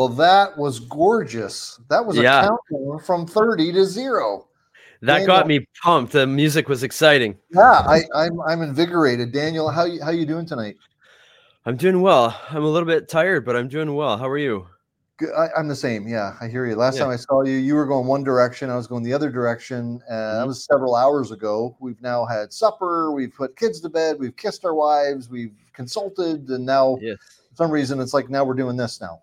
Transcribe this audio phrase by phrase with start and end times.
[0.00, 1.78] Well, that was gorgeous.
[1.90, 2.48] That was a Yeah.
[2.48, 4.48] countdown from 30 to zero.
[5.02, 6.12] That got me pumped.
[6.12, 7.36] The music was exciting.
[7.50, 9.30] Yeah, I, I'm I'm invigorated.
[9.30, 10.78] Daniel, how you how you doing tonight?
[11.66, 12.34] I'm doing well.
[12.48, 14.16] I'm a little bit tired, but I'm doing well.
[14.16, 14.66] How are you?
[15.18, 15.34] Good.
[15.36, 16.08] I, I'm the same.
[16.08, 16.76] Yeah, I hear you.
[16.76, 17.02] Last Yeah.
[17.04, 18.70] time I saw you, you were going one direction.
[18.70, 20.00] I was going the other direction.
[20.10, 20.46] Uh, That Mhm.
[20.46, 21.76] was several hours ago.
[21.78, 23.12] We've now had supper.
[23.12, 24.16] We've put kids to bed.
[24.18, 25.28] We've kissed our wives.
[25.28, 27.18] We've consulted, and now Yes.
[27.50, 29.20] for some reason it's like now we're doing this now.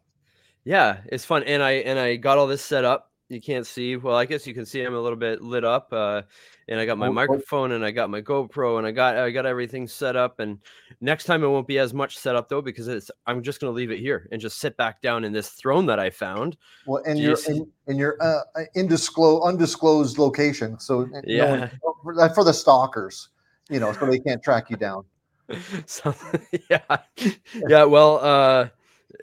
[0.68, 1.44] Yeah, it's fun.
[1.44, 3.10] And I and I got all this set up.
[3.30, 3.96] You can't see.
[3.96, 5.88] Well, I guess you can see I'm a little bit lit up.
[5.94, 6.24] Uh,
[6.68, 7.14] and I got my Oh, oh.
[7.14, 10.42] microphone and I got my GoPro and I got I got everything set up.
[10.42, 10.60] And
[11.00, 13.72] next time it won't be as much set up though because it's I'm just gonna
[13.72, 16.58] leave it here and just sit back down in this throne that I found.
[16.86, 17.50] Well, and you're Jeez.
[17.50, 18.42] in, in your uh,
[18.76, 20.78] indisclosed, undisclosed location.
[20.82, 21.70] So no one- Yeah.
[22.04, 23.30] for, for the stalkers,
[23.70, 25.06] you know, so they can't track you down.
[25.86, 26.14] so
[26.70, 26.98] yeah
[27.70, 28.68] yeah well uh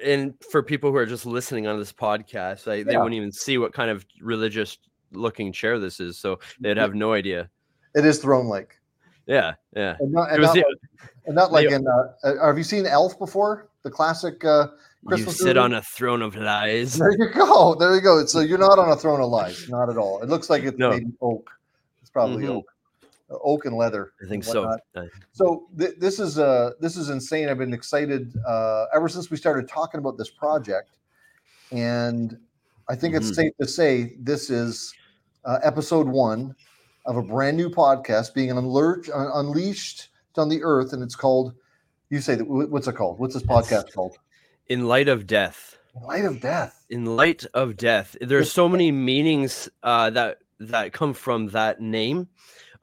[0.03, 2.99] and for people who are just listening on this podcast I, they Yeah.
[2.99, 4.79] wouldn't even see what kind of religious
[5.13, 7.49] looking chair this is so they'd have no idea
[7.95, 8.81] It is throne like.
[9.27, 11.87] yeah yeah and not, It and was not, the- like, and not like the- in.
[11.87, 13.69] Uh, uh, have you seen Elf before?
[13.83, 14.69] The classic uh,
[15.03, 15.39] you Christmas.
[15.39, 15.59] sit movie?
[15.59, 17.75] on a throne of lies There you go.
[17.75, 18.25] There you go.
[18.27, 20.23] So you're not on a throne of lies, not at all.
[20.23, 20.91] It looks like it's No.
[20.91, 21.51] maybe oak.
[22.01, 22.57] It's probably Mhm.
[22.57, 22.65] oak,
[23.31, 24.13] Uh, oak and leather.
[24.23, 24.65] i think so.
[24.65, 24.77] Uh,
[25.33, 27.49] So th- this is uh this is insane.
[27.49, 30.99] I've been excited uh, ever since we started talking about this project,
[31.73, 32.39] and
[32.89, 33.35] I think it's Mhm.
[33.35, 34.95] safe to say this is
[35.45, 36.55] uh, episode one
[37.07, 41.55] of a brand new podcast being unleashed unleashed on the earth, and it's called.
[42.11, 42.45] You say that.
[42.47, 43.19] What's it called?
[43.19, 44.17] What's this podcast called?
[44.69, 46.85] in light of death In Light of Death.
[46.89, 52.29] in light of death there's so many meanings uh that that come from that name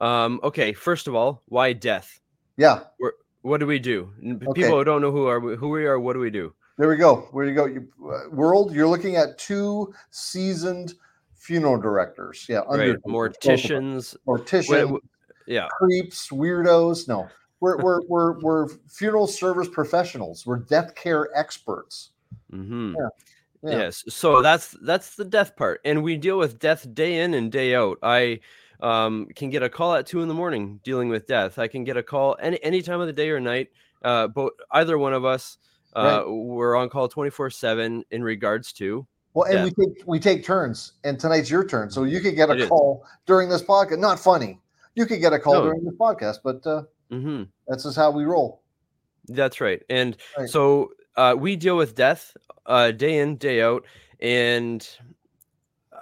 [0.00, 2.20] um okay first of all why death
[2.56, 2.80] Yeah,
[3.42, 4.62] what do we do N- Okay.
[4.62, 6.88] people who don't know who are we- who we are what do we do there
[6.88, 7.28] we go.
[7.32, 8.74] Where you go, you, uh, world.
[8.74, 10.94] You're looking at two seasoned
[11.34, 12.46] funeral directors.
[12.48, 14.98] Yeah, right undertakers, both of morticians morticians,
[15.46, 17.06] yeah creeps, weirdos.
[17.08, 17.28] No,
[17.60, 20.46] we're we're we're we're funeral service professionals.
[20.46, 22.12] We're death care experts.
[22.50, 23.08] hmm Yeah,
[23.62, 23.78] yeah.
[23.78, 27.52] yes so that's that's the death part and we deal with death day in and
[27.52, 28.40] day out i
[28.82, 31.84] um, can get a call at two in the morning dealing with death i can
[31.84, 33.68] get a call any any time of the day or night
[34.04, 35.56] uh both either one of us
[35.94, 39.64] uh we're on call 24 7 in regards to Well, and Yeah.
[39.64, 41.90] we take we take turns, and tonight's your turn.
[41.90, 43.98] So you could get a call during this podcast.
[43.98, 44.60] Not funny.
[44.94, 45.62] You could get a call No.
[45.62, 48.60] during this podcast, but uh, hmm that's just how we roll.
[49.28, 49.80] That's right.
[49.88, 50.50] And Right.
[50.50, 53.84] so uh, we deal with death uh, day in, day out.
[54.20, 54.86] And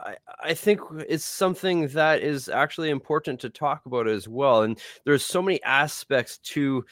[0.01, 4.63] I, I think it's something that is actually important to talk about as well.
[4.63, 6.85] And there's so many aspects to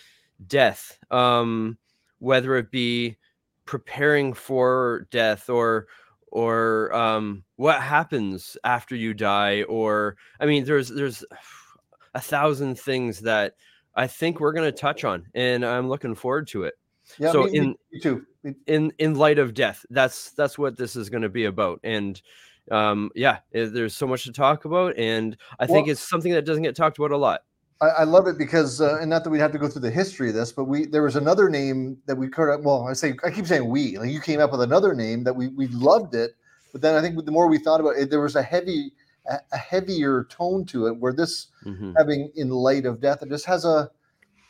[0.47, 1.79] death, um,
[2.19, 3.17] whether it be
[3.65, 5.87] preparing for death or
[6.31, 11.25] or um, what happens after you die or i mean there's there's
[12.15, 13.55] a thousand things that
[13.95, 16.75] i think we're going to touch on and i'm looking forward to it
[17.19, 18.27] Yeah, So me, in- me too.
[18.67, 22.21] In in light of death that's that's what this is going to be about and
[22.71, 26.45] um yeah eh, there's so much to talk about and i think it's something that
[26.45, 27.41] doesn't get talked about a lot
[27.81, 29.91] I, I love it because, uh, and not that we have to go through the
[29.91, 32.65] history of this, but we there was another name that we could have.
[32.65, 33.97] Well, I say I keep saying we.
[33.97, 36.33] Like you came up with another name that we we loved it,
[36.73, 38.91] but then I think the more we thought about it, there was a heavy,
[39.31, 40.97] a, a heavier tone to it.
[40.99, 41.95] Where this Mhm.
[41.97, 43.89] having in light of death, it just has a.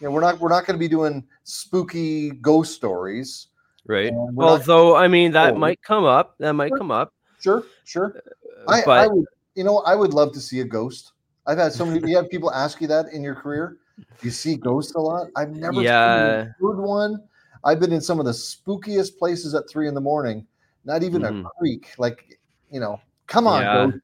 [0.00, 3.49] You know, we're not we're not going to be doing spooky ghost stories.
[3.85, 5.59] right although i mean that Oh.
[5.59, 8.22] might come up that might come up Sure, sure.
[8.66, 11.12] uh, I, but I would, you know, I would love to see a ghost.
[11.47, 12.10] I've had so many.
[12.10, 13.79] you have people ask you that in your career.
[14.23, 15.29] You see ghosts a lot.
[15.37, 16.46] I've never seen Yeah.
[16.61, 17.23] a heard one.
[17.64, 20.46] I've been in some of the spookiest places at three in the morning.
[20.85, 21.44] Not even Mhm.
[21.44, 21.94] a creak.
[21.99, 22.38] Like,
[22.70, 23.87] you know, come on, Yeah.
[23.87, 23.99] ghost.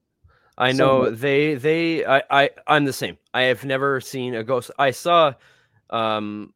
[0.56, 1.18] I know good.
[1.18, 3.18] they they I, I I'm the same.
[3.32, 4.70] I have never seen a ghost.
[4.78, 5.34] I saw
[5.90, 6.54] um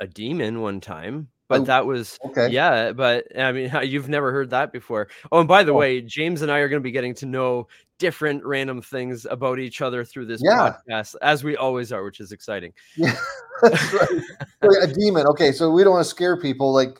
[0.00, 2.48] a demon one time, but Oh, that was Okay.
[2.48, 5.08] yeah, but I mean you've never heard that before.
[5.32, 5.76] Oh, and by the Oh.
[5.78, 9.58] way, James and I are going to be getting to know different random things about
[9.58, 10.74] each other through this Yeah.
[10.90, 12.72] podcast as we always are, which is exciting.
[12.96, 13.16] Yeah,
[13.62, 14.82] that's right.
[14.82, 15.26] A demon.
[15.28, 16.72] Okay, so we don't want to scare people.
[16.72, 16.98] Like,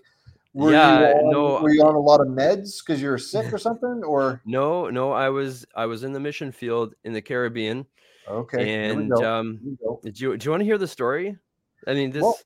[0.55, 1.61] were Yeah, you on, no.
[1.63, 4.03] were you on a lot of meds because you're sick or something?
[4.07, 7.85] Or No, no, I was I was in the mission field in the Caribbean
[8.29, 10.01] okay, and um Here we go.
[10.03, 11.37] did you do you want to hear the story?
[11.87, 12.39] I mean this Well,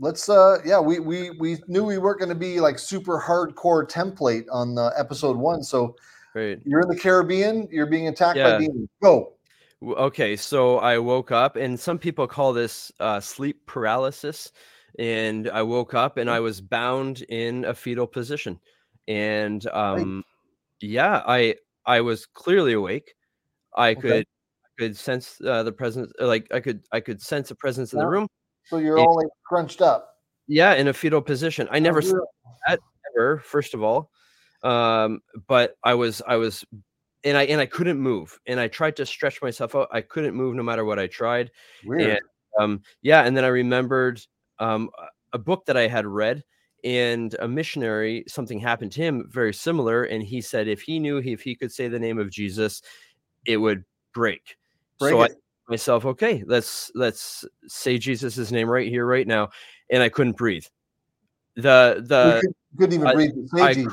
[0.00, 3.88] let's uh yeah we we we knew we weren't going to be like super hardcore
[3.88, 5.94] template on uh, episode one so
[6.34, 6.58] right.
[6.64, 8.52] you're in the caribbean you're being attacked Yeah.
[8.52, 9.34] by demons go
[9.82, 14.52] Okay, so I woke up, and some people call this uh, sleep paralysis.
[14.98, 18.60] And I woke up and I was bound in a fetal position.
[19.08, 20.22] and um,
[20.80, 21.56] yeah, I
[21.86, 23.14] I was clearly awake.
[23.76, 24.00] I Okay.
[24.00, 24.26] could
[24.64, 28.00] I could sense uh, the presence, like I could I could sense a presence in
[28.00, 28.28] the room.
[28.70, 30.14] So you're all like crunched up.
[30.46, 31.68] Yeah, in a fetal position.
[31.70, 32.20] I never Oh, saw
[32.68, 32.78] that
[33.16, 33.38] ever.
[33.40, 34.10] First of all,
[34.62, 36.64] um, but I was I was,
[37.24, 39.88] and I and I couldn't move, and I tried to stretch myself out.
[39.90, 41.50] I couldn't move no matter what I tried.
[41.84, 42.10] Weird.
[42.10, 42.20] And
[42.60, 44.20] um, yeah, and then I remembered
[44.60, 44.90] um,
[45.32, 46.44] a- book that I had read,
[46.84, 51.18] and a missionary, something happened to him very similar, and he said if he knew
[51.18, 52.82] if he could say the name of Jesus,
[53.46, 53.84] it would
[54.14, 54.56] break.
[54.98, 55.36] Break so I it.
[55.70, 59.50] Myself, okay, let's let's say Jesus' name right here, right now,
[59.90, 60.64] and I couldn't breathe.
[61.56, 63.86] The the could, couldn't even I- breathe I.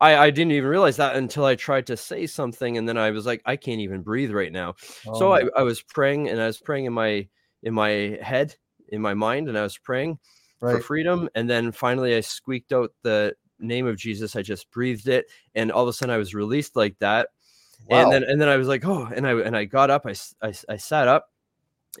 [0.00, 3.10] I I didn't even realize that until I tried to say something, and then I
[3.10, 4.74] was like, I can't even breathe right now
[5.14, 7.28] so Oh, I, I was praying and I was praying in my
[7.62, 8.54] in my head
[8.88, 10.18] in my mind and I was praying
[10.60, 15.08] for freedom and then finally I squeaked out the name of Jesus I just breathed
[15.08, 17.28] it and all of a sudden I was released like that
[17.86, 18.02] Wow.
[18.04, 20.14] and then and then I was like oh and I and I got up I
[20.68, 21.30] I sat up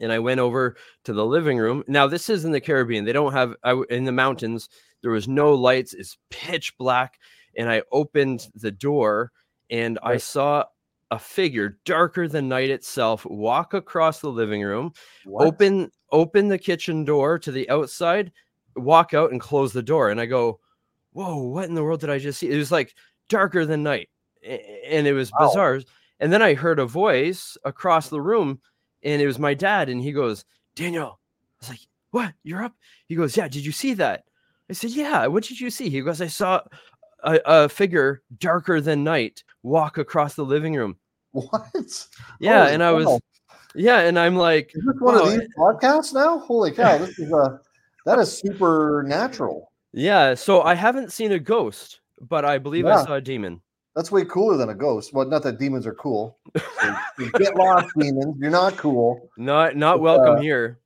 [0.00, 1.84] and I went over to the living room.
[1.86, 3.04] Now this is in the Caribbean.
[3.04, 4.68] They don't have I in the mountains
[5.02, 5.92] there was no lights.
[5.92, 7.18] It's pitch black.
[7.56, 9.30] And I opened the door
[9.70, 10.64] and I saw
[11.10, 14.92] a figure darker than night itself walk across the living room
[15.24, 15.46] What?
[15.46, 18.32] open open the kitchen door to the outside
[18.74, 20.10] walk out and close the door.
[20.10, 20.58] And i go
[21.12, 22.50] whoa what in the world did i just see?
[22.50, 22.94] It was like
[23.28, 24.08] darker than night
[24.44, 25.48] and it was Wow.
[25.48, 25.80] bizarre
[26.20, 28.60] and then i heard a voice across the room
[29.02, 30.44] and it was my dad and he goes
[30.76, 31.80] daniel i was like
[32.10, 32.74] what you're up
[33.08, 34.24] he goes yeah did you see that
[34.70, 36.60] i said yeah what did you see he goes i saw
[37.24, 40.96] a, a figure darker than night walk across the living room
[41.32, 42.06] What?
[42.38, 43.20] yeah Holy and i was
[43.74, 46.38] yeah and i'm like Is this one wow, of these podcasts now?
[46.38, 46.98] Holy cow!
[46.98, 47.60] This is a
[48.06, 49.72] that is supernatural.
[49.92, 52.98] Yeah, so I haven't seen a ghost, but I believe Yeah.
[52.98, 53.62] I saw a demon.
[53.94, 55.12] That's way cooler than a ghost.
[55.12, 56.38] Well, not that demons are cool.
[56.80, 56.94] So,
[57.38, 58.36] get lost, demons.
[58.40, 59.30] You're not cool.
[59.36, 60.80] Not not But, welcome uh, here.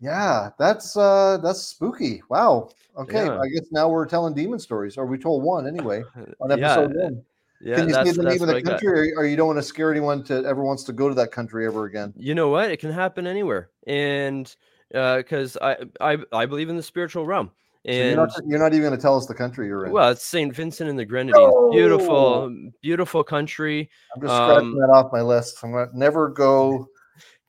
[0.00, 2.22] Yeah, that's uh that's spooky.
[2.28, 2.70] Wow.
[2.98, 3.38] Okay, Yeah.
[3.38, 6.02] I guess now we're telling demon stories, or we told one anyway
[6.40, 7.22] on Yeah, episode one.
[7.60, 9.62] yeah, Can you say the name of the country, or, or you don't want to
[9.62, 12.14] scare anyone to ever wants to go to that country ever again?
[12.16, 12.70] You know what?
[12.70, 14.54] It can happen anywhere, and
[14.90, 17.50] because I I I believe in the spiritual realm,
[17.86, 19.92] So you're not you're not even going to tell us the country you're in.
[19.92, 21.54] well, it's Saint Vincent and the Grenadines.
[21.70, 22.52] Beautiful,
[22.82, 23.88] beautiful country.
[24.14, 25.58] I'm just scratching um, that off my list.
[25.62, 26.86] I'm going to never go to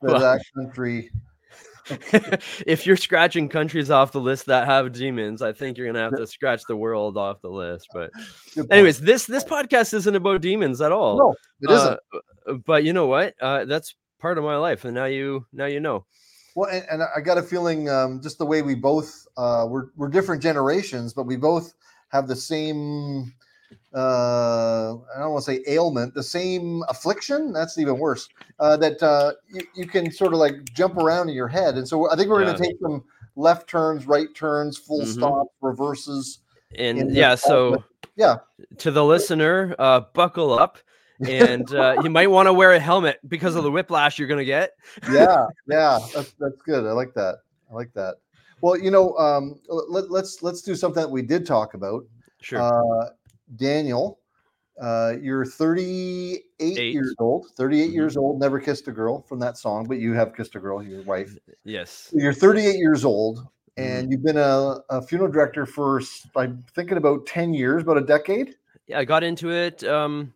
[0.00, 1.10] Well- that country.
[2.66, 6.16] if you're scratching countries off the list that have demons, I think you're gonna have
[6.16, 7.88] to scratch the world off the list.
[7.94, 8.10] But
[8.70, 11.16] anyways, this this podcast isn't about demons at all.
[11.16, 12.00] no, it isn't.
[12.46, 13.34] Uh, but you know what?
[13.40, 16.04] Uh, that's part of my life, and now you now you know.
[16.58, 19.90] Well, and, and I got a feeling, um, just the way we both uh, we're
[19.94, 21.74] we're different generations, but we both
[22.08, 23.32] have the same.
[23.94, 27.52] Uh, I don't want to say ailment, the same affliction.
[27.52, 28.28] That's even worse.
[28.58, 31.86] Uh, that uh, you, you can sort of like jump around in your head, and
[31.86, 33.04] so I think we're going to take some
[33.36, 35.14] left turns, right turns, full Mhm.
[35.14, 36.40] stops, reverses.
[36.76, 37.84] And yeah, so.
[38.16, 38.38] Yeah.
[38.78, 40.78] to the listener, uh, buckle up,
[41.26, 44.44] and uh, you might want to wear a helmet because of the whiplash you're gonna
[44.44, 44.72] get.
[45.10, 46.86] yeah, yeah, that's that's good.
[46.86, 47.38] I like that.
[47.70, 48.16] I like that.
[48.60, 52.04] Well, you know, um, let, let's let's do something that we did talk about.
[52.40, 52.60] Sure.
[52.60, 53.10] Uh,
[53.56, 54.20] Daniel,
[54.80, 56.92] uh, you're 38 Eight.
[56.92, 57.46] years old.
[57.56, 57.94] 38 Mhm.
[57.94, 58.40] years old.
[58.40, 61.36] Never kissed a girl from that song, but you have kissed a girl, your wife.
[61.64, 62.10] yes.
[62.14, 63.38] You're 38 years old,
[63.78, 63.82] Mm-hmm.
[63.96, 66.02] and you've been a, a funeral director for
[66.34, 68.56] I'm thinking about 10 years, about a decade.
[68.88, 70.32] Yeah, I got into it um,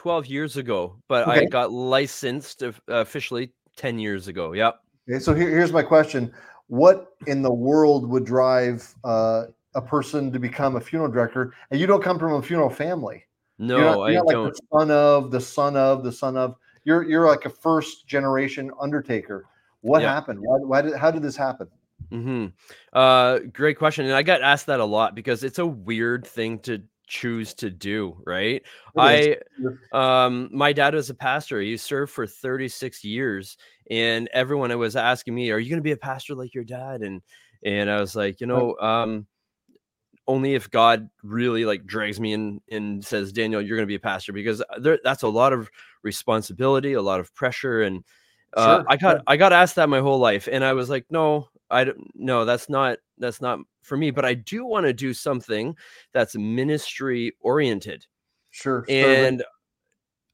[0.00, 4.52] 12 years ago, but I got licensed officially 10 years ago.
[4.52, 4.80] Yep.
[5.06, 6.32] Okay, so here, here's my question:
[6.68, 11.52] What in the world would drive uh, a person to become a funeral director?
[11.70, 13.26] And you don't come from a funeral family.
[13.58, 14.54] No, you're not, I you're not like don't.
[14.54, 16.56] the son of the son of the son of.
[16.84, 19.44] You're you're like a first generation undertaker.
[19.82, 20.38] What happened?
[20.40, 21.68] Why, why did how did this happen?
[22.08, 22.46] hmm
[22.94, 26.58] Uh, great question, and I got asked that a lot because it's a weird thing
[26.60, 28.62] to choose to do, right?
[28.96, 29.36] I,
[29.92, 31.60] um, my dad was a pastor.
[31.60, 33.58] He served for 36 years,
[33.90, 37.02] and everyone was asking me, "Are you going to be a pastor like your dad?"
[37.02, 37.20] And
[37.64, 39.26] and I was like, you know, um,
[40.26, 43.96] only if God really like drags me in and says, Daniel, you're going to be
[43.96, 45.68] a pastor, because there, that's a lot of
[46.02, 48.04] responsibility, a lot of pressure, and
[48.54, 49.22] uh, Sure, I got.
[49.26, 52.10] I got asked that my whole life, and I was like, no, I don't.
[52.14, 54.10] No, that's not that's not for me.
[54.10, 55.76] But I do want to do something
[56.12, 58.06] that's ministry oriented,
[58.50, 58.84] Sure.
[58.88, 59.42] and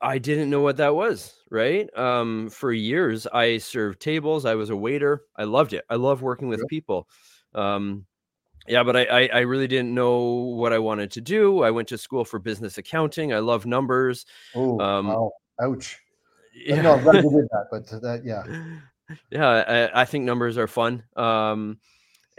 [0.00, 1.35] I didn't know what that was.
[1.50, 1.88] Right?
[1.97, 4.45] Um, for years, I served tables.
[4.45, 5.23] I was a waiter.
[5.37, 5.85] I loved it.
[5.88, 6.69] I love working with Yep.
[6.69, 7.09] people.
[7.55, 8.07] Um,
[8.69, 10.19] yeah, but I, I, I really didn't know
[10.57, 11.62] what I wanted to do.
[11.62, 13.33] I went to school for business accounting.
[13.33, 14.26] I love numbers.
[14.57, 15.33] Oh, Um, wow.
[15.61, 16.00] ouch.
[16.52, 16.83] Yeah.
[16.83, 18.43] No, I'm glad you did that, but that, yeah.
[19.30, 19.48] Yeah,
[19.94, 21.02] I, I think numbers are fun.
[21.16, 21.78] Um,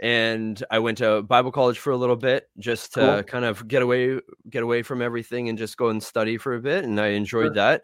[0.00, 3.22] and I went to Bible college for a little bit just to Cool.
[3.24, 6.60] kind of get away, get away from everything and just go and study for a
[6.60, 6.84] bit.
[6.84, 7.54] And I enjoyed Sure.
[7.54, 7.82] that.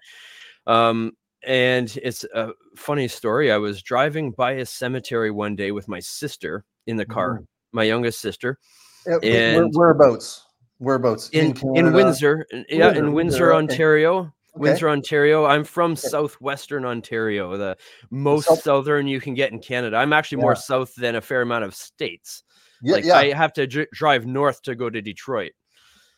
[0.66, 1.12] Um,
[1.46, 3.50] and it's a funny story.
[3.52, 7.46] I was driving by a cemetery one day with my sister in the car, Mhm.
[7.72, 8.58] my youngest sister.
[9.06, 10.46] Yeah, And- whereabouts?
[10.78, 11.28] Whereabouts?
[11.30, 11.96] in in Canada?
[11.96, 13.56] Windsor, yeah, Windsor, in Windsor, Windsor, okay.
[13.58, 14.34] Ontario.
[14.56, 14.60] Okay.
[14.60, 15.44] Windsor, Ontario.
[15.46, 17.76] I'm from southwestern Ontario, the
[18.10, 19.96] most South- southern you can get in Canada.
[19.96, 22.44] I'm actually more south than a fair amount of states.
[22.80, 23.16] Yeah, like yeah.
[23.16, 25.52] I have to dri- drive north to go to Detroit.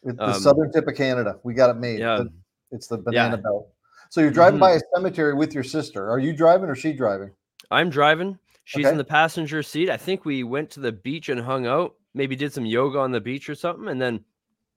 [0.02, 1.36] It- the um, southern tip of Canada.
[1.44, 2.00] We got it made.
[2.00, 2.24] Yeah.
[2.72, 3.42] It's the banana Yeah.
[3.42, 3.68] belt.
[4.10, 4.60] So you're driving Mhm.
[4.60, 6.10] by a cemetery with your sister.
[6.10, 7.30] Are you driving or she driving?
[7.70, 8.38] I'm driving.
[8.64, 8.92] She's Okay.
[8.92, 9.88] in the passenger seat.
[9.88, 11.94] I think we went to the beach and hung out.
[12.14, 14.24] Maybe did some yoga on the beach or something, and then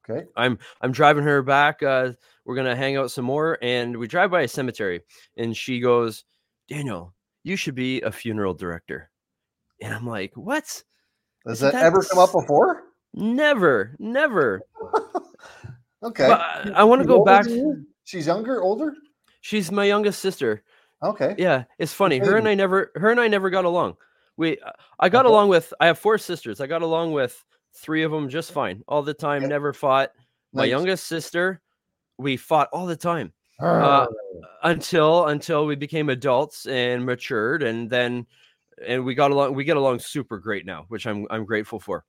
[0.10, 0.26] Okay.
[0.36, 1.84] I'm I'm driving her back.
[1.84, 2.14] Uh,
[2.46, 5.02] we're gonna hang out some more, and we drive by a cemetery,
[5.38, 6.24] and she goes,
[6.68, 7.14] "Daniel,
[7.44, 9.10] you should be a funeral director."
[9.82, 10.64] And I'm like, "What?
[11.48, 12.84] Has Isn't that ever come up before?
[13.14, 14.62] Never, never."
[16.02, 16.28] Okay.
[16.30, 17.46] But I, I want to go back.
[17.46, 17.86] you?
[18.06, 18.94] She's younger, older?
[19.42, 20.64] She's my youngest sister.
[21.04, 21.36] Okay.
[21.38, 22.20] Yeah, it's funny.
[22.20, 22.48] Her and.
[22.48, 23.98] I never, her and I never got along.
[24.38, 24.58] We,
[25.00, 25.34] I got Okay.
[25.34, 25.74] along with.
[25.82, 26.62] I have four sisters.
[26.62, 27.44] I got along with
[27.80, 29.44] three of them just fine all the time.
[29.44, 29.50] Okay.
[29.50, 30.12] Never fought.
[30.54, 31.62] My youngest sister,
[32.18, 33.34] we fought all the time.
[33.62, 34.08] Uh, uh,
[34.64, 38.26] until until we became adults and matured and then
[38.88, 42.06] and we got along we get along super great now which i'm i'm grateful for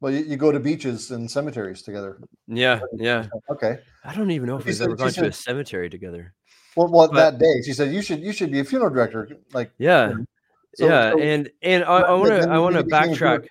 [0.00, 2.18] well, you, you go to beaches and cemeteries together.
[2.46, 3.80] yeah yeah Okay.
[4.02, 6.32] i don't even know if we've ever gone to a cemetery together
[6.74, 9.28] Well, well But- that day she said you should you should be a funeral director.
[9.52, 10.14] Like yeah
[10.76, 13.46] so- yeah so- and and i want to i want to backtrack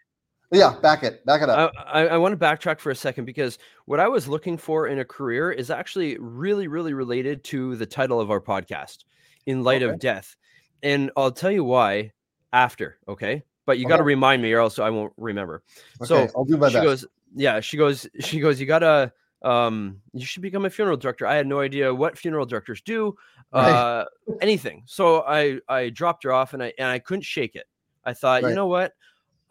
[0.53, 1.74] yeah, back it, back it up.
[1.77, 4.88] I, I, I want to backtrack for a second because what I was looking for
[4.88, 9.03] in a career is actually really, really related to the title of our podcast,
[9.45, 9.91] In Light Okay.
[9.93, 10.36] of Death.
[10.81, 12.12] And I'll tell you why
[12.51, 13.43] after, okay?
[13.65, 15.63] But you got to remind me or else I won't remember.
[16.01, 16.83] okay, so I'll do my she best.
[16.83, 17.05] goes,
[17.36, 21.27] Yeah, she goes, she goes, You gotta um you should become a funeral director.
[21.27, 23.15] I had no idea what funeral directors do,
[23.51, 23.74] Right.
[23.74, 24.05] uh
[24.41, 24.83] anything.
[24.86, 27.65] So I I dropped her off and I and I couldn't shake it.
[28.05, 28.50] I thought, Right.
[28.50, 28.93] you know what?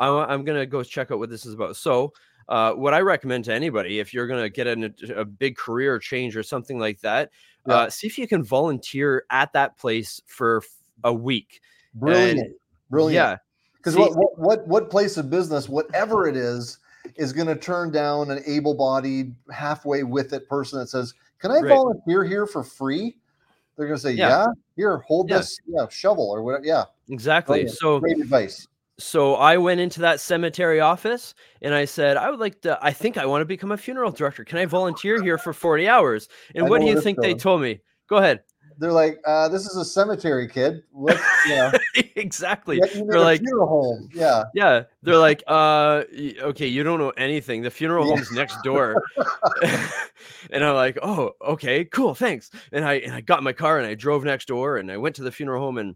[0.01, 1.77] I, I'm gonna go check out what this is about.
[1.77, 2.13] So,
[2.49, 5.99] uh, what I recommend to anybody, if you're gonna get in a, a big career
[5.99, 7.31] change or something like that,
[7.67, 7.75] Yeah.
[7.75, 10.63] uh, see if you can volunteer at that place for
[11.05, 11.61] a week.
[11.95, 12.41] Brilliant.
[12.41, 12.55] and-
[12.91, 13.15] Brilliant.
[13.15, 13.37] Yeah,
[13.79, 16.79] Because what, what what what place of business, whatever it is,
[17.17, 21.61] is going to turn down an able-bodied, halfway with it person that says, "Can I
[21.61, 21.69] Right.
[21.69, 23.17] volunteer here for free?"
[23.77, 24.29] They're going to say, Yeah.
[24.29, 24.47] "Yeah,
[24.77, 25.39] here, hold Yeah.
[25.39, 27.61] this, yeah, shovel or whatever." Yeah, exactly.
[27.61, 27.79] Brilliant.
[27.79, 28.69] So, great advice.
[28.99, 32.79] So I went into that cemetery office and I said, I would like to.
[32.83, 34.45] I think I want to become a funeral director.
[34.45, 36.29] Can I volunteer here for 40 hours?
[36.55, 37.81] And I what do you think they told me?
[38.09, 38.43] Go ahead.
[38.79, 40.83] They're like, uh, "This is a cemetery, kid.
[40.91, 41.73] What, you know,
[42.17, 42.79] exactly.
[42.79, 46.05] yeah, They're like, funeral home." Yeah, Yeah, they're like, uh,
[46.41, 47.63] okay, you don't know anything.
[47.63, 48.15] The funeral Yeah.
[48.15, 49.03] home's next door,
[50.51, 52.51] and I'm like, oh, okay, cool, thanks.
[52.73, 54.97] And I and I got in my car and I drove next door and I
[54.97, 55.95] went to the funeral home and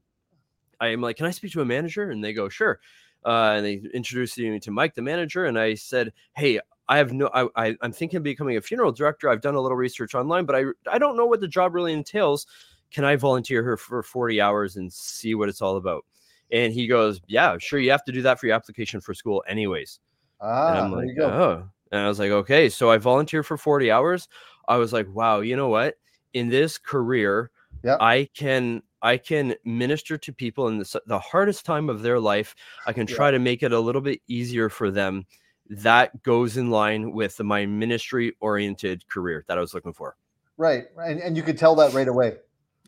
[0.81, 2.11] I'm like, can I speak to a manager?
[2.11, 2.81] And they go, sure.
[3.25, 7.13] Uh, and they introduced me to Mike, the manager, and I said, hey, I have
[7.13, 9.29] no, I, I I'm thinking of becoming a funeral director.
[9.29, 11.93] I've done a little research online, but I I don't know what the job really
[11.93, 12.47] entails.
[12.93, 16.05] Can I volunteer here for 40 hours and see what it's all about?
[16.53, 17.81] And he goes, Yeah, sure.
[17.81, 19.99] You have to do that for your application for school, anyways.
[20.41, 21.19] and ah, I'm there like.
[21.19, 21.69] Oh.
[21.91, 22.69] And I was like, Okay.
[22.69, 24.29] So I volunteered for 40 hours.
[24.69, 25.97] I was like, Wow, you know what?
[26.35, 27.51] In this career,
[27.83, 27.97] Yeah.
[27.99, 32.55] I can I can minister to people in the, the hardest time of their life.
[32.87, 33.15] I can Yeah.
[33.17, 35.27] try to make it a little bit easier for them.
[35.69, 40.17] That goes in line with my ministry oriented career that I was looking for.
[40.57, 42.37] Right, and, and you could tell that right away.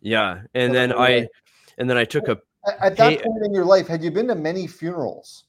[0.01, 0.43] Yeah.
[0.55, 1.29] And then right I away.
[1.79, 4.29] and then I took a At, at that point in your life, had you been
[4.29, 5.45] to many funerals?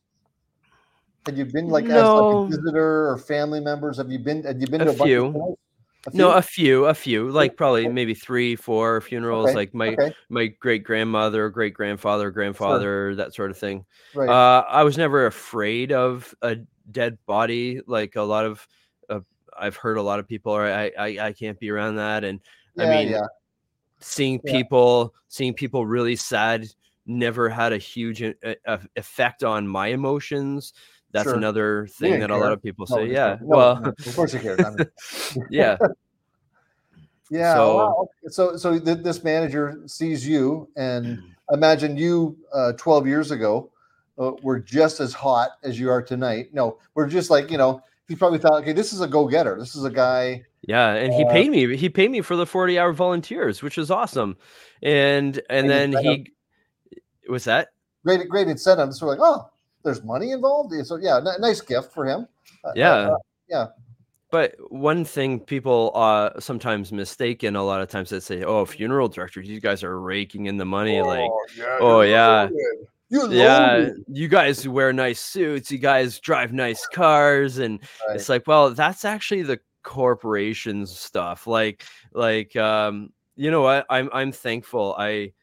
[1.25, 3.97] Had you been like as like a visitor or family members?
[3.97, 4.43] Have you been?
[4.43, 5.25] Had you been A to a bunch few.
[5.25, 5.57] of funerals?
[6.07, 9.99] A No, a few, a few, like probably maybe three, four funerals, Okay, like my
[9.99, 13.85] okay, my great grandmother, great grandfather, grandfather, that sort of thing.
[14.13, 14.29] right.
[14.29, 16.55] Uh, I was never afraid of a
[16.91, 17.81] dead body.
[17.85, 18.65] Like a lot of,
[19.09, 19.19] uh,
[19.57, 22.23] I've heard a lot of people are, I, I, I can't be around that.
[22.23, 22.39] And
[22.75, 23.27] yeah, I mean, yeah,
[23.99, 24.51] seeing Yeah.
[24.53, 26.67] people, seeing people really sad,
[27.05, 30.73] never had a huge e- e- eff- effect on my emotions.
[31.11, 31.35] That's Sure.
[31.35, 33.07] another thing that a lot of people say.
[33.07, 33.37] just Yeah.
[33.41, 34.61] No, well, no, of course you cared.
[34.61, 34.77] I mean,
[35.49, 35.77] yeah.
[37.29, 37.53] yeah.
[37.55, 38.09] So- wow.
[38.27, 41.19] So, so th- this manager sees you, and
[41.51, 43.71] imagine you uh, 12 years ago.
[44.19, 46.49] uh, were just as hot as you are tonight.
[46.53, 47.81] No, we're just like you know.
[48.09, 49.55] He probably thought, okay, this is a go-getter.
[49.59, 50.43] This is a guy.
[50.63, 51.77] Yeah, and he uh, paid me.
[51.77, 54.35] He paid me for the forty-hour volunteers, which is awesome.
[54.83, 56.31] And and then he
[57.29, 57.69] was that
[58.03, 58.27] great.
[58.27, 58.93] Great incentive.
[58.95, 59.49] So we're like, oh,
[59.83, 60.73] there's money involved.
[60.85, 62.27] So yeah, n- nice gift for him.
[62.63, 63.17] Uh, yeah, uh,
[63.49, 63.67] yeah.
[64.31, 69.07] But one thing people uh sometimes mistaken a lot of times they say, "Oh, funeral
[69.07, 72.49] directors, you guys are raking in the money." Oh, like, yeah, oh yeah,
[73.09, 78.15] yeah, you guys wear nice suits, you guys drive nice cars, and right.
[78.15, 81.47] it's like, well, that's actually the corporation's stuff.
[81.47, 81.83] Like,
[82.13, 83.87] like, um, you know what?
[83.89, 84.95] I'm I'm thankful.
[84.97, 85.33] I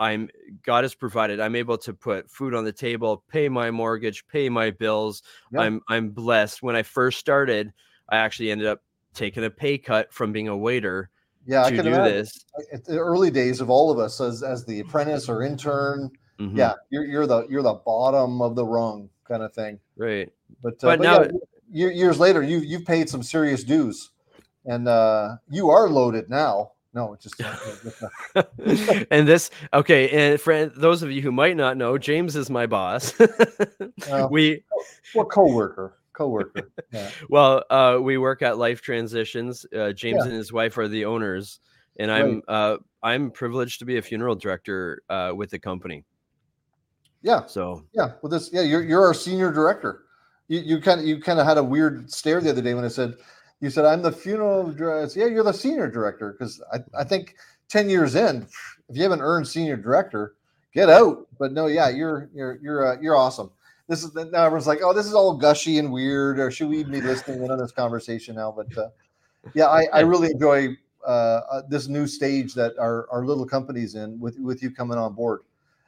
[0.00, 0.30] I'm
[0.64, 1.38] God has provided.
[1.38, 5.22] I'm able to put food on the table, pay my mortgage, pay my bills.
[5.52, 5.62] Yep.
[5.62, 6.62] I'm I'm blessed.
[6.62, 7.72] When I first started,
[8.08, 8.82] I actually ended up
[9.14, 11.10] taking a pay cut from being a waiter.
[11.46, 12.16] Yeah, I can do imagine.
[12.16, 12.44] this.
[12.72, 16.56] At the early days of all of us as as the apprentice or intern, mm-hmm.
[16.56, 19.78] yeah, you're you're the you're the bottom of the rung kind of thing.
[19.96, 20.32] Right.
[20.62, 21.38] But, uh, but, but now
[21.70, 24.10] yeah, years later, you you've paid some serious dues,
[24.64, 26.72] and uh, you are loaded now.
[26.92, 27.40] No, it's just.
[29.10, 32.66] and this, okay, and for those of you who might not know, James is my
[32.66, 33.18] boss.
[33.20, 34.64] uh, we,
[35.14, 36.00] what coworker?
[36.20, 36.70] coworker.
[36.92, 37.10] Yeah.
[37.28, 39.64] well, uh, we work at Life Transitions.
[39.74, 40.24] Uh, James yeah.
[40.24, 41.60] and his wife are the owners,
[41.98, 46.04] and I'm uh, I'm privileged to be a funeral director uh, with the company.
[47.22, 47.46] Yeah.
[47.46, 50.04] So yeah, well, this yeah, you're you're our senior director.
[50.48, 52.84] You you kind of you kind of had a weird stare the other day when
[52.84, 53.14] I said
[53.60, 55.20] you said I'm the funeral director.
[55.20, 57.36] Yeah, you're the senior director because I I think
[57.68, 58.46] ten years in,
[58.88, 60.34] if you haven't earned senior director,
[60.72, 61.26] get out.
[61.38, 63.50] But no, yeah, you're you're you're uh, you're awesome
[63.90, 66.78] this is now everyone's like, oh, this is all gushy and weird, or should we
[66.78, 68.54] even be listening in on this conversation now?
[68.56, 68.88] But uh,
[69.52, 73.96] yeah, I, I really enjoy uh, uh, this new stage that our, our little company's
[73.96, 75.40] in with with you coming on board.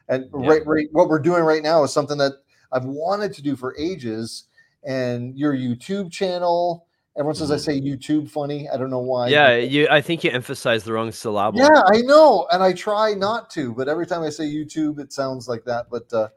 [0.08, 0.48] And yeah.
[0.48, 2.32] right, right, what we're doing right now is something that
[2.72, 4.44] I've wanted to do for ages.
[4.84, 8.68] And your YouTube channel, everyone says I say YouTube funny.
[8.68, 9.28] I don't know why.
[9.28, 9.88] Yeah, you.
[9.90, 11.58] I think you emphasize the wrong syllable.
[11.58, 15.12] Yeah, I know, and I try not to, but every time I say YouTube, it
[15.12, 15.86] sounds like that.
[15.90, 16.28] But uh,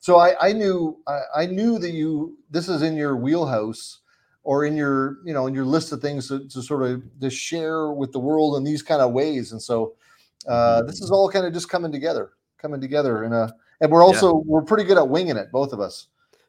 [0.00, 3.98] so I, I knew I, I, knew that you this is in your wheelhouse
[4.42, 7.30] or in your you know in your list of things to, to sort of to
[7.30, 9.94] share with the world in these kind of ways and so
[10.48, 13.48] uh, this is all kind of just coming together coming together and uh
[13.80, 14.42] and we're also yeah.
[14.46, 16.06] we're pretty good at winging it both of us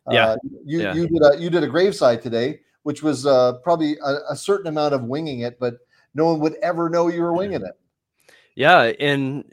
[0.10, 0.94] yeah uh, you yeah.
[0.94, 4.68] you did a you did a graveside today which was uh, probably a, a certain
[4.68, 5.76] amount of winging it but
[6.14, 7.78] no one would ever know you were winging it
[8.56, 9.46] yeah and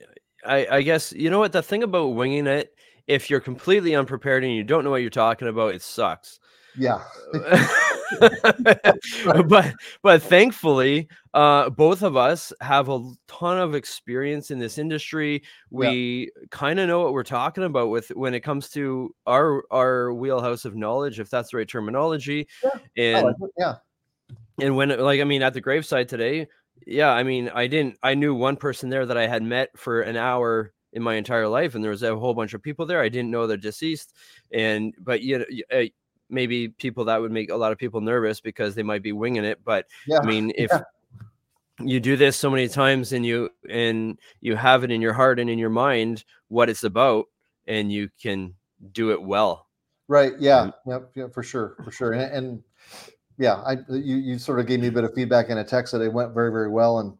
[0.45, 2.75] I, I guess you know what the thing about winging it
[3.09, 6.39] if you're completely unprepared and you don't know what you're talking about, it sucks.
[6.77, 7.03] Yeah.
[9.49, 15.43] but but thankfully, uh, both of us have a ton of experience in this industry.
[15.71, 16.47] We yeah.
[16.51, 20.65] kind of know what we're talking about with when it comes to our our wheelhouse
[20.65, 22.49] of knowledge, if that's the right terminology.
[22.63, 22.71] Yeah.
[22.97, 23.75] And like yeah.
[24.61, 26.49] And when like I mean at the graveside today,
[26.87, 30.03] yeah, I mean I didn't I knew one person there that I had met for
[30.03, 33.01] an hour in my entire life, and there was a whole bunch of people there.
[33.01, 34.15] I didn't know they're deceased,
[34.53, 35.85] and but you know, uh,
[36.31, 39.45] maybe people that would make a lot of people nervous because they might be winging
[39.45, 39.61] it.
[39.65, 40.19] But yeah.
[40.23, 40.83] I mean, if yeah.
[41.81, 45.39] you do this so many times and you and you have it in your heart
[45.41, 47.27] and in your mind what it's about,
[47.67, 48.55] and you can
[48.93, 49.67] do it well.
[50.09, 50.33] Right.
[50.39, 50.71] Yeah.
[50.87, 51.11] Yep.
[51.15, 51.27] Yeah.
[51.33, 51.77] For sure.
[51.85, 52.13] For sure.
[52.13, 52.63] And, and
[53.37, 55.93] yeah, I you you sort of gave me a bit of feedback in a text
[55.93, 57.13] that it went very very well and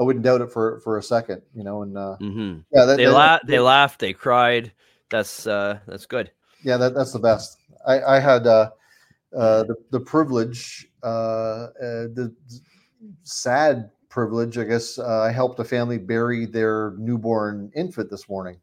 [0.00, 1.82] I wouldn't doubt it for for a second, you know.
[1.82, 2.60] And uh, mm-hmm.
[2.72, 4.72] yeah, that, they laughed, they laughed, they cried.
[5.10, 6.30] That's uh, that's good.
[6.64, 7.58] Yeah, that, that's the best.
[7.86, 8.70] I, I had uh,
[9.36, 12.34] uh, the the privilege, uh, uh, the
[13.22, 14.98] sad privilege, I guess.
[14.98, 18.58] Uh, I helped a family bury their newborn infant this morning,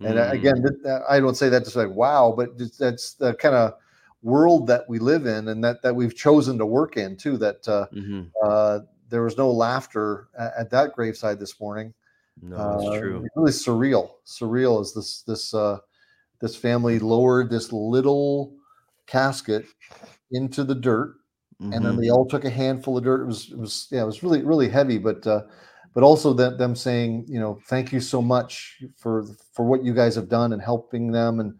[0.00, 0.30] and mm.
[0.32, 0.64] again,
[1.08, 3.74] I don't say that to say wow, but that's the kind of
[4.22, 7.36] world that we live in and that that we've chosen to work in too.
[7.36, 8.22] That uh, mm-hmm.
[8.44, 11.92] uh, there was no laughter at, at that graveside this morning.
[12.40, 13.26] No, that's uh, true.
[13.36, 14.10] Really surreal.
[14.26, 15.78] Surreal is this this uh,
[16.42, 18.54] this family lowered this little
[19.06, 19.64] casket
[20.30, 21.14] into the dirt,
[21.60, 21.72] mm-hmm.
[21.72, 22.16] and then they mm-hmm.
[22.16, 23.22] all took a handful of dirt.
[23.22, 25.44] It was it was yeah, it was really really heavy, but uh,
[25.94, 29.24] but also that them saying you know thank you so much for
[29.54, 31.54] for what you guys have done and helping them and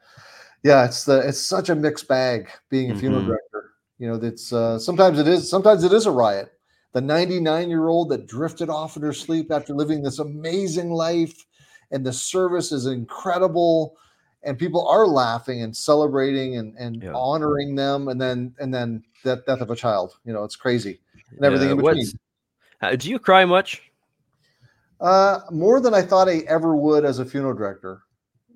[0.63, 3.01] yeah, it's the it's such a mixed bag being a mm-hmm.
[3.01, 3.71] funeral director.
[3.99, 6.53] You know, it's uh, sometimes it is sometimes it is a riot
[6.93, 11.35] the 99 year old that drifted off in her sleep after living this amazing life.
[11.91, 13.97] And the service is incredible.
[14.45, 17.13] And people are laughing and celebrating and, and yeah.
[17.15, 18.09] honoring them.
[18.09, 21.01] And then, and then that death of a child, you know, it's crazy
[21.37, 22.07] and everything yeah, in between.
[22.81, 23.83] Uh, do you cry much?
[25.01, 28.03] Uh, more than I thought I ever would as a funeral director.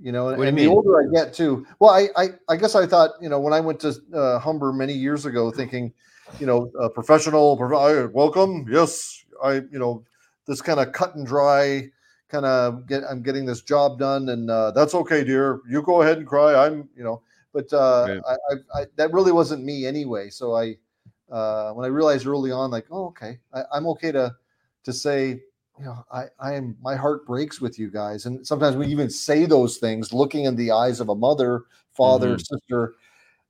[0.00, 1.66] You know, What do and the older I get too.
[1.78, 4.72] Well, I, I I guess I thought you know when I went to uh, Humber
[4.72, 5.92] many years ago, thinking,
[6.38, 10.04] you know, professional, prof- welcome, yes, I you know,
[10.46, 11.90] this kind of cut and dry
[12.28, 15.60] kind of get I'm getting this job done, and uh, that's okay, dear.
[15.68, 16.66] You go ahead and cry.
[16.66, 18.22] I'm you know, but uh, Right.
[18.28, 20.30] I, I, I that really wasn't me anyway.
[20.30, 20.76] So I
[21.30, 24.34] uh, when I realized early on, like, oh, okay, I, I'm okay to
[24.84, 25.40] to say,
[25.78, 28.26] you know, I, I am my heart breaks with you guys.
[28.26, 32.38] And sometimes we even say those things looking in the eyes of a mother, father,
[32.38, 32.94] sister.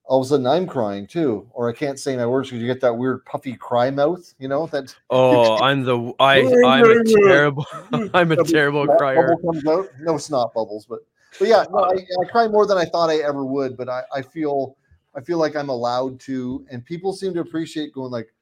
[0.07, 2.67] All of a sudden I'm crying too, or I can't say my words because you
[2.69, 7.05] get that weird puffy cry mouth, you know, that Oh, I'm the I I'm a
[7.23, 7.67] terrible
[8.15, 9.29] I'm a terrible crier.
[9.29, 9.89] Bubble comes out.
[10.01, 11.01] No snot bubbles, but
[11.39, 13.77] but yeah, no, I, I cry more than I thought I ever would.
[13.77, 14.77] But I, I feel
[15.15, 18.33] I feel like I'm allowed to, and people seem to appreciate going like,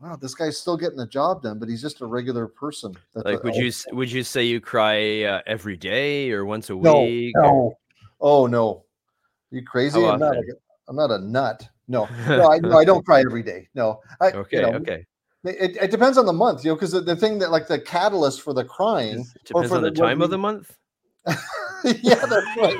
[0.00, 2.94] wow, this guy's still getting the job done, but he's just a regular person.
[3.14, 6.76] That's Like, would you would you say you cry uh, every day or once a
[6.76, 7.34] No, week?
[7.36, 7.76] no.
[8.20, 8.84] Oh no,
[9.50, 10.00] you crazy?
[10.00, 10.36] I'm not.
[10.88, 11.68] I'm not a nut.
[11.88, 13.68] No, no, I, no, I don't cry every day.
[13.74, 15.04] No, I, you Okay, know, okay.
[15.44, 17.78] It, it depends on the month, you know, because the, the thing that like the
[17.78, 20.74] catalyst for the crying It depends for on the the- time of the month.
[21.84, 22.76] yeah, that's right.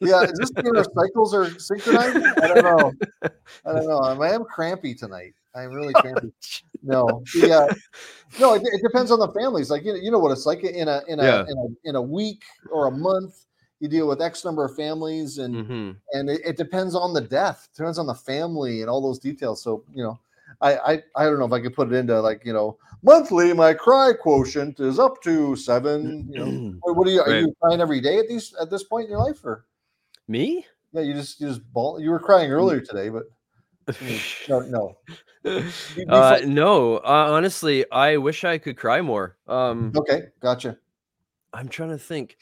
[0.00, 2.16] Yeah, is this when our cycles are synchronized?
[2.42, 2.92] I don't know.
[3.64, 3.98] I don't know.
[3.98, 5.34] I am crampy tonight.
[5.54, 6.32] I'm really oh, crampy.
[6.82, 7.74] No, yeah, uh,
[8.40, 8.54] no.
[8.54, 9.70] It, it depends on the families.
[9.70, 11.44] Like you know, you know what it's like in a in a, Yeah.
[11.48, 13.34] in a in a week or a month.
[13.80, 17.20] You deal with X number of families, and hmm and it, it depends on the
[17.20, 17.68] death.
[17.76, 19.62] Depends on the family and all those details.
[19.62, 20.18] So you know,
[20.60, 23.52] I I I don't know if I could put it into like you know monthly.
[23.52, 26.28] My cry quotient is up to seven.
[26.30, 27.20] You know, what what are you?
[27.22, 27.40] Are Right.
[27.40, 29.64] you crying every day at these at this point in your life, or
[30.28, 30.66] Me?
[30.92, 32.00] yeah, you just you just bawl.
[32.00, 33.24] You were crying earlier today, but
[34.48, 34.96] no, no.
[36.08, 39.36] Uh, no, uh, honestly, I wish I could cry more.
[39.46, 40.76] Um, okay, gotcha.
[41.52, 42.36] I'm trying to think.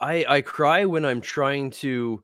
[0.00, 2.22] I I cry when I'm trying to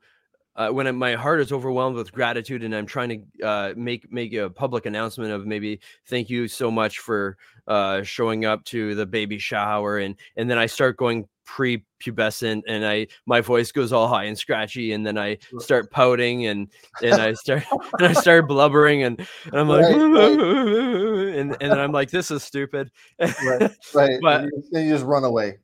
[0.55, 4.11] uh, when I- my heart is overwhelmed with gratitude and I'm trying to uh, make
[4.11, 8.93] make a public announcement of maybe thank you so much for uh, showing up to
[8.95, 13.91] the baby shower and and then I start going pre-pubescent and I my voice goes
[13.93, 16.67] all high and scratchy and then I start pouting and
[17.01, 17.63] and I start
[17.99, 20.39] and I start blubbering and, and I'm like Right, right.
[21.39, 24.11] and and then I'm like this is stupid Right, right.
[24.21, 25.59] But- and you just run away.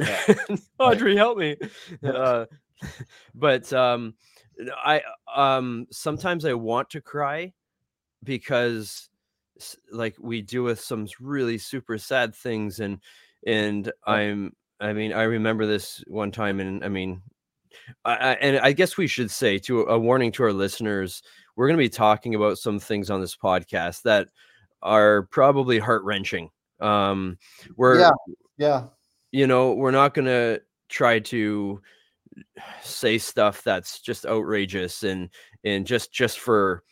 [0.78, 1.56] Audrey, help me.
[2.04, 2.46] Uh,
[3.34, 4.14] but um,
[4.74, 5.02] I
[5.34, 7.52] um sometimes I want to cry
[8.24, 9.10] because
[9.92, 12.98] like we do with some really super sad things and
[13.46, 17.20] and I'm I mean I remember this one time and I mean
[18.04, 21.22] I, I, and I guess we should say to a warning to our listeners
[21.56, 24.28] we're going to be talking about some things on this podcast that
[24.82, 26.50] are probably heart wrenching.
[26.80, 27.36] Um,
[27.76, 28.10] we're Yeah,
[28.56, 28.84] yeah,
[29.32, 31.80] you know, we're not going to try to
[32.82, 35.30] say stuff that's just outrageous and
[35.64, 36.82] and just just for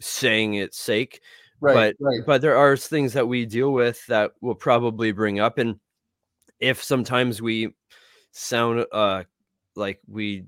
[0.00, 1.20] saying its sake
[1.60, 2.20] right, but right.
[2.26, 5.76] but there are things that we deal with that we'll probably bring up and
[6.60, 7.74] if sometimes we
[8.32, 9.22] sound uh
[9.76, 10.44] like we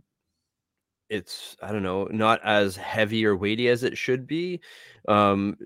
[1.09, 4.61] it's i don't know not as heavy or weighty as it should be
[5.09, 5.57] um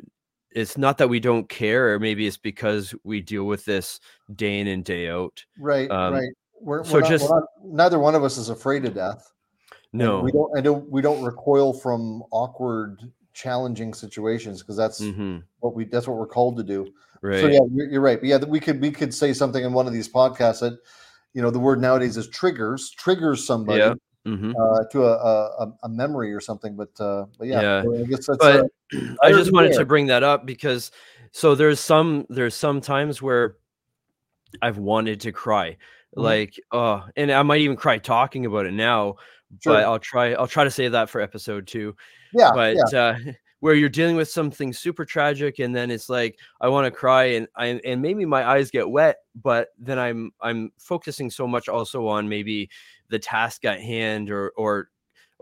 [0.55, 4.01] it's not that we don't care or maybe it's because we deal with this
[4.35, 6.29] day in and day out Right, Um, right.
[6.61, 9.31] We're, so we're not, just- not, neither one of us is afraid of death.
[9.93, 10.57] and no we don't.
[10.57, 10.89] I don't.
[10.91, 13.01] We don't recoil from awkward,
[13.35, 15.85] challenging situations because that's hmm what we.
[15.85, 16.91] That's what we're called to do.
[17.21, 18.19] right So yeah, you're, right.
[18.19, 20.79] But yeah, we could we could say something in one of these podcasts that,
[21.35, 23.95] you know, the word nowadays is triggers triggers somebody Yeah.
[24.25, 25.35] hmm uh, to a, a
[25.67, 26.77] a- a memory or something.
[26.77, 27.83] But uh, but yeah, Yeah.
[27.83, 28.39] I guess that's.
[28.39, 28.69] But uh,
[29.23, 29.81] I just wanted there.
[29.81, 30.91] to bring that up because
[31.33, 33.57] so there's some there's some times where
[34.63, 35.71] I've wanted to cry.
[36.17, 36.23] Mhm.
[36.23, 39.17] Like oh and I might even cry talking about it now,
[39.63, 39.75] Sure.
[39.75, 41.95] but I'll try I'll try to say that for episode 2.
[42.33, 43.19] yeah, but yeah, uh
[43.61, 47.25] where you're dealing with something super tragic and then it's like I want to cry
[47.25, 51.69] and I and maybe my eyes get wet, but then I'm I'm focusing so much
[51.69, 52.69] also on maybe
[53.09, 54.91] the task at hand or or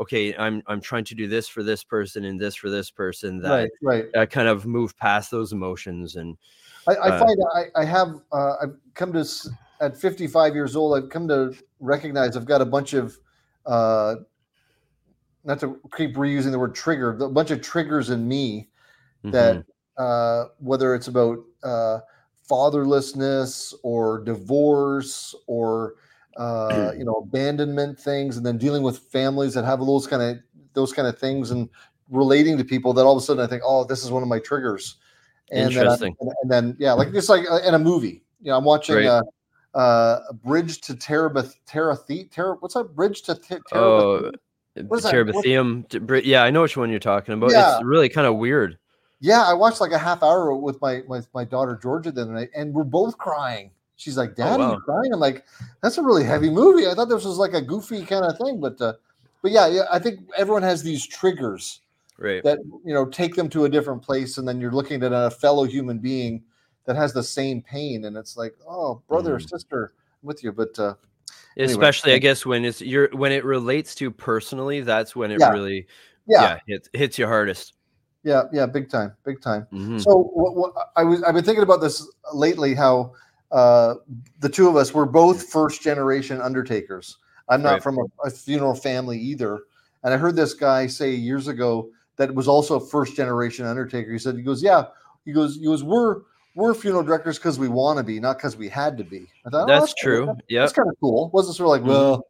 [0.01, 3.39] okay, I'm I'm trying to do this for this person and this for this person
[3.41, 4.05] that right, right.
[4.17, 6.37] I kind of move past those emotions and
[6.89, 9.25] I, I uh, find I, I have uh, I've come to
[9.81, 10.97] at 55 years old.
[10.97, 13.17] I've come to recognize I've got a bunch of
[13.67, 14.17] uh,
[15.45, 18.69] not to keep reusing the word trigger, a bunch of triggers in me
[19.25, 19.65] that mhm,
[19.97, 21.99] uh, whether it's about uh,
[22.49, 25.95] fatherlessness or divorce or
[26.37, 30.39] uh, you know abandonment things, and then dealing with families that have those kind of
[30.75, 31.69] those kind of things and
[32.11, 34.29] relating to people that all of a sudden I think, oh, this is one of
[34.29, 34.97] my triggers.
[35.51, 35.97] And then, I-
[36.43, 39.07] and, then yeah, like just like uh, in a movie, you know, I'm watching Right.
[39.07, 39.23] uh,
[39.75, 42.95] uh, Bridge to Terabath, Terathe, Ter, what's that?
[42.95, 44.31] Bridge to Ter- Oh,
[44.75, 44.89] Terabath.
[44.89, 45.15] What is that?
[45.15, 45.89] Terebathium.
[45.89, 47.51] t- br- Yeah, I know which one you're talking about.
[47.51, 47.77] Yeah.
[47.77, 48.79] It's really kind of weird.
[49.21, 52.33] Yeah, I watched like a half hour with my with my daughter Georgia the other
[52.33, 53.71] night, and we're both crying.
[54.03, 54.75] She's like, "Dad, wow.
[54.75, 55.45] you crying?" I'm like,
[55.81, 56.89] "That's a really heavy movie.
[56.89, 58.95] I thought this was like a goofy kind of thing." But uh,
[59.43, 61.81] but yeah, yeah, I think everyone has these triggers
[62.19, 62.43] Right.
[62.43, 65.31] that you know take them to a different place, and then you're looking at a
[65.31, 66.43] fellow human being
[66.85, 69.49] that has the same pain, and it's like, "Oh, brother or Mhm.
[69.49, 70.95] sister, I'm with you." But uh,
[71.57, 75.39] Anyway, Especially, I guess when it's you're when it relates to personally, that's when it
[75.39, 75.51] Yeah.
[75.51, 75.87] really
[76.27, 77.75] yeah, yeah, hits, hits you hardest.
[78.25, 79.67] yeah, yeah, big time, big time.
[79.73, 80.01] Mhm.
[80.01, 83.13] So what, what I was I've been thinking about this lately how
[83.53, 83.95] uh,
[84.41, 87.19] the two of us were both first generation undertakers.
[87.49, 87.83] I'm not Right.
[87.83, 89.61] from a, a funeral family either,
[90.05, 94.11] and I heard this guy say years ago that was also a first generation undertaker.
[94.13, 94.85] He said he goes, yeah,
[95.25, 96.23] he goes, he goes, we're
[96.55, 99.27] we're funeral directors because we want to be, not because we had to be.
[99.47, 100.35] I thought oh, That's true.
[100.49, 100.61] Yeah.
[100.61, 101.31] That's kind of cool.
[101.33, 101.95] Wasn't sort of like Mhm.
[101.95, 102.27] well.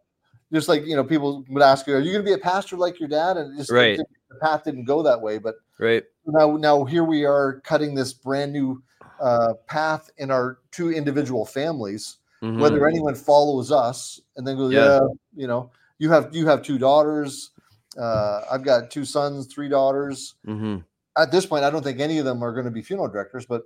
[0.52, 2.76] Just like you know, people would ask you, "Are you going to be a pastor
[2.76, 3.96] like your dad?" And just Right.
[3.96, 5.38] the path didn't go that way.
[5.38, 6.04] But Right.
[6.26, 8.82] now now here we are cutting this brand new
[9.22, 12.58] uh, path in our two individual families Mhm.
[12.60, 14.94] whether anyone follows us and then goes Yeah.
[15.00, 15.08] yeah.
[15.36, 17.50] you know you have you have two daughters
[17.96, 20.82] uh, i've got two sons three daughters Mhm.
[21.16, 23.46] at this point i don't think any of them are going to be funeral directors
[23.46, 23.62] but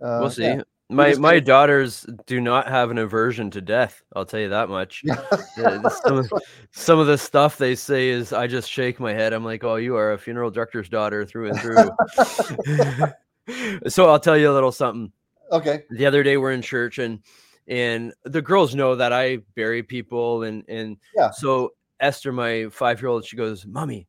[0.00, 0.44] uh, we'll see.
[0.44, 0.62] yeah.
[0.90, 4.02] My my daughters do not have an aversion to death.
[4.14, 5.00] I'll tell you that much.
[5.02, 5.16] Yeah.
[5.56, 6.30] The- the- some, of,
[6.72, 9.32] some of the stuff they say is I just shake my head.
[9.32, 11.88] I'm like, oh, you are a funeral director's daughter through and through.
[13.88, 15.12] so I'll tell you a little something.
[15.52, 17.20] okay The other day we're in church and
[17.66, 21.30] and the girls know that I bury people and and Yeah.
[21.30, 24.06] so Esther, my five year old, she goes, Mommy,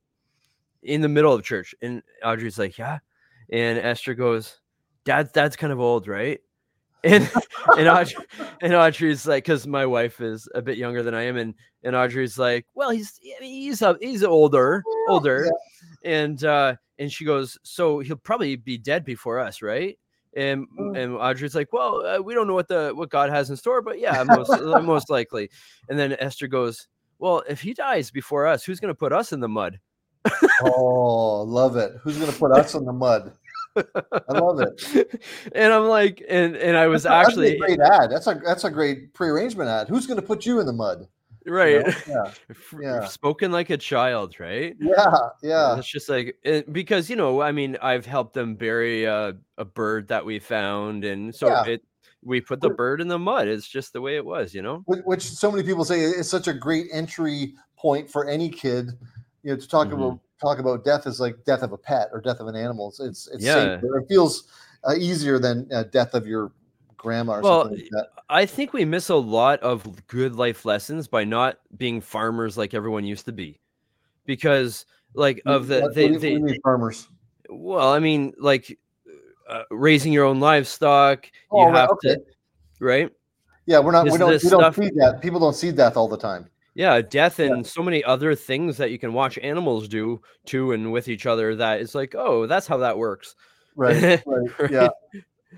[0.83, 1.73] in the middle of church.
[1.81, 2.99] And Audrey's like, Yeah.
[3.49, 4.59] And Esther goes,
[5.05, 6.41] Dad, dad's kind of old, right?
[7.05, 7.29] And
[7.77, 8.25] and Audrey,
[8.61, 11.95] and Audrey's like, because my wife is a bit younger than I am, and and
[11.95, 15.47] Audrey's like, well, he's he's he's older, older,
[16.03, 19.97] and uh, and she goes, so he'll probably be dead before us, right?
[20.35, 20.97] And Mm.
[20.97, 23.81] and Audrey's like, well, uh, we don't know what the what God has in store,
[23.81, 25.49] but yeah, most uh, most likely.
[25.89, 26.87] And then Esther goes,
[27.19, 29.79] well, if he dies before us, who's going to put us in the mud?
[30.61, 33.33] oh love it who's going to put us in the mud
[33.75, 35.21] i love it
[35.53, 38.41] and I'm like, and and I was That's actually that's a great ad that's a
[38.43, 41.07] that's a great prearrangement ad who's going to put you in the mud
[41.45, 41.85] you right.
[41.85, 41.93] know?
[42.07, 42.31] yeah
[42.81, 43.05] Yeah.
[43.07, 44.75] spoken like a child, right?
[44.79, 45.11] yeah
[45.43, 49.35] yeah It's just like it, because you know, I mean, I've helped them bury a,
[49.57, 51.65] a bird that we found, and so Yeah.
[51.65, 51.83] it
[52.23, 53.47] we put the bird in the mud.
[53.47, 54.83] It's just the way it was, you know.
[54.87, 58.91] which, so many people say is such a great entry point for any kid
[59.43, 59.93] you know to talk Mhm.
[59.93, 62.87] about talk about death is like death of a pet or death of an animal
[62.89, 63.79] it's it's, it's Yeah.
[63.79, 63.97] safer.
[63.99, 64.49] it feels
[64.83, 66.51] uh, easier than uh, death of your
[66.97, 70.65] grandma or Well, something like that I think we miss a lot of good life
[70.65, 73.59] lessons by not being farmers like everyone used to be,
[74.25, 77.07] because like of the What- they, what do you- what do they farmers
[77.49, 78.77] well, I mean, like
[79.47, 82.15] uh, raising your own livestock, you Oh, right, have okay.
[82.15, 82.21] to,
[82.79, 83.11] right?
[83.67, 86.17] yeah we're not we don't we don't see that people don't see death all the
[86.17, 87.47] time Yeah, death Yeah.
[87.53, 91.25] and so many other things that you can watch animals do to and with each
[91.25, 91.55] other.
[91.55, 93.35] that it's like, oh, that's how that works.
[93.75, 94.89] right right yeah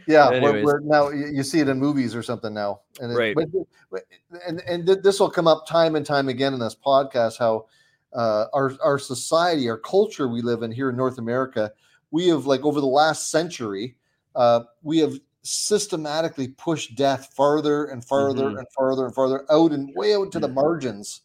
[0.07, 0.63] yeah Anyways.
[0.65, 3.35] where now you, see it in movies or something now and it- Right.
[3.35, 4.03] but,
[4.47, 7.65] and and th- this will come up time and time again in this podcast how
[8.13, 11.71] uh, our our society our culture we live in here in north america
[12.11, 13.95] we have like over the last century
[14.35, 18.59] uh, we have systematically pushed death farther and farther Mhm.
[18.59, 21.21] and farther and farther out and way out to the margins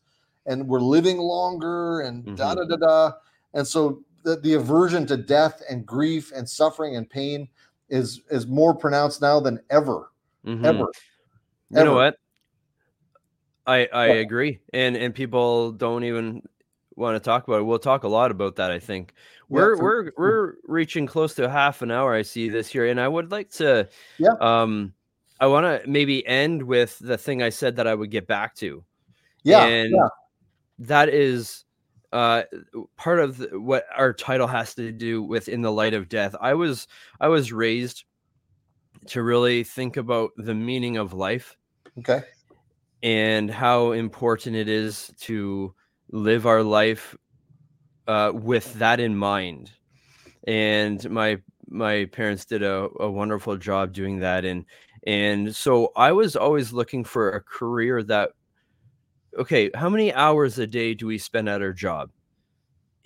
[0.47, 3.13] and we're living longer and da da da da
[3.55, 7.49] and so the, the aversion to death and grief and suffering and pain
[7.93, 10.11] is is more pronounced now than ever
[10.45, 10.65] Mhm.
[10.65, 10.87] ever
[11.71, 12.17] You know what?
[13.67, 14.13] I I Yeah.
[14.15, 16.43] agree, and and people don't even
[16.97, 17.65] want to talk about it.
[17.65, 18.71] We'll talk a lot about that.
[18.73, 19.15] I think
[19.49, 22.13] we're for- we're we're reaching close to half an hour.
[22.15, 23.89] I see this here, and I would like to.
[24.19, 24.35] Yeah.
[24.41, 24.95] Um,
[25.39, 28.55] I want to maybe end with the thing I said that I would get back
[28.57, 28.85] to.
[29.45, 30.09] yeah and yeah
[30.79, 31.65] that is
[32.13, 32.43] uh
[32.97, 36.35] part of the, what our title has to do with in the light of death
[36.41, 36.87] i was
[37.21, 38.05] i was raised
[39.07, 41.57] to really think about the meaning of life
[41.99, 42.23] okay
[43.03, 45.75] and how important it is to
[46.11, 47.17] live our life
[48.07, 49.71] uh, with that in mind.
[50.47, 54.65] And my my parents did a, a wonderful job doing that, and
[55.07, 58.31] and so I was always looking for a career that.
[59.39, 62.11] Okay, how many hours a day do we spend at our job?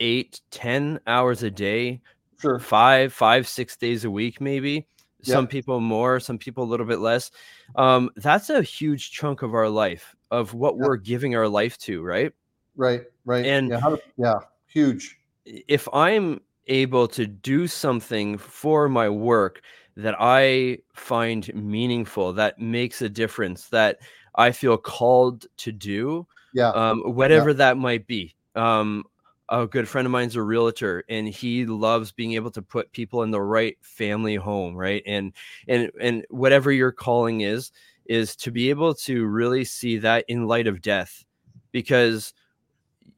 [0.01, 2.01] Eight, ten hours a day,
[2.41, 4.87] sure five, five, six days a week, maybe.
[5.23, 7.33] some people more, some people a little bit less.
[7.75, 10.87] Um, that's a huge chunk of our life, of what Yeah.
[10.87, 12.33] we're giving our life to, right?
[12.77, 13.45] Right, right.
[13.45, 14.35] And- yeah, how yeah,
[14.69, 15.19] huge.
[15.45, 19.63] if I'm able to do something for my work
[19.97, 23.99] that I find meaningful, that makes a difference, that
[24.35, 28.35] I feel called to do, Yeah, um, whatever that might be.
[28.55, 29.05] Um,
[29.49, 33.23] a good friend of mine's a realtor, and he loves being able to put people
[33.23, 35.03] in the right family home, right?
[35.07, 35.33] And
[35.69, 37.71] and and whatever your calling is,
[38.07, 41.25] is to be able to really see that in light of death,
[41.73, 42.35] because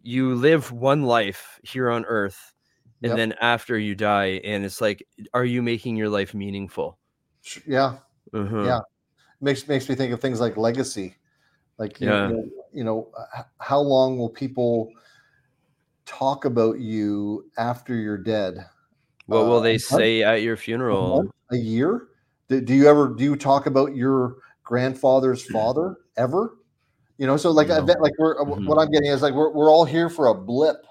[0.02, 2.54] you live one life here on earth
[3.02, 3.16] and Yep.
[3.16, 6.98] then after you die and it's like are you making your life meaningful
[7.66, 7.98] yeah.
[8.34, 8.64] Mhm.
[8.66, 8.80] Yeah.
[9.40, 11.16] Makes makes me think of things like legacy.
[11.78, 12.28] Like you, Yeah.
[12.28, 13.08] you know, you know,
[13.60, 14.90] how long will people
[16.04, 18.66] talk about you after you're dead?
[19.26, 19.86] what will Uh, they a month?
[19.88, 21.30] say at your A funeral month?
[21.52, 22.08] A year?
[22.48, 26.56] Do, do you ever do you talk about your grandfather's father ever?
[27.18, 27.78] You know, so like No.
[27.78, 28.66] event, like we're uh, Mhm.
[28.66, 30.84] what I'm getting is like we're we're all here for a blip,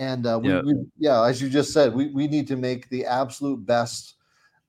[0.00, 0.62] and uh, we, Yeah.
[0.62, 4.14] we yeah, as you just said, we we need to make the absolute best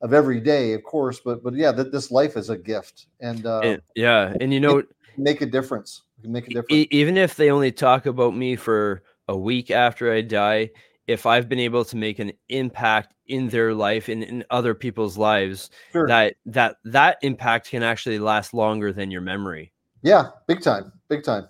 [0.01, 3.45] of every day, of course, but but yeah, that this life is a gift, and
[3.47, 4.83] uh, And- yeah and you know
[5.17, 6.03] make a difference.
[6.23, 6.71] Make a difference.
[6.71, 10.69] e- even if they only talk about me for a week after I die,
[11.07, 15.17] if I've been able to make an impact in their life and in other people's
[15.17, 16.07] lives, sure.
[16.07, 19.71] that that that impact can actually last longer than your memory.
[20.03, 21.47] Yeah, big time, big time.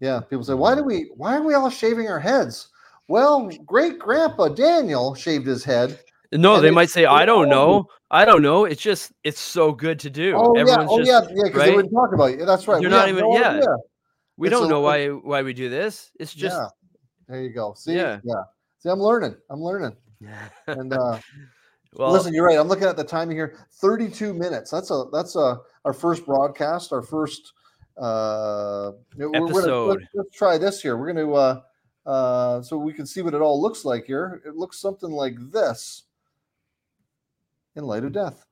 [0.00, 2.68] Yeah, people say, why do we why are we all shaving our heads?
[3.08, 5.98] Well, great grandpa Daniel shaved his head.
[6.32, 9.98] No, they might say, "I don't know, I don't know." It's just it's so good
[10.00, 10.34] to do.
[10.36, 12.44] Oh Everyone's yeah, oh just, yeah, yeah, because they wouldn't talk about you.
[12.44, 12.80] That's right.
[12.82, 13.50] You're we not even- no yeah.
[13.50, 13.76] idea.
[14.36, 16.10] We It's don't a- know why why we do this.
[16.18, 16.66] It's just yeah.
[17.28, 17.74] There you go.
[17.76, 18.18] See, Yeah.
[18.24, 18.34] yeah.
[18.80, 19.36] See, I'm learning.
[19.50, 19.96] I'm learning.
[20.66, 21.18] And uh
[21.96, 22.58] well, listen, you're right.
[22.58, 23.56] I'm looking at the timing here.
[23.74, 24.70] 32 minutes.
[24.72, 27.52] That's a that's a our first broadcast, our first
[27.96, 29.88] uh we're gonna- Episode.
[30.00, 30.96] let's, let's try this here.
[30.96, 31.60] We're gonna uh
[32.06, 34.42] uh so we can see what it all looks like here.
[34.46, 36.04] It looks something like this
[37.76, 38.44] in light of death.